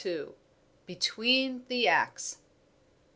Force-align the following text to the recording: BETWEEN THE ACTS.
BETWEEN 0.87 1.65
THE 1.67 1.87
ACTS. 1.87 2.39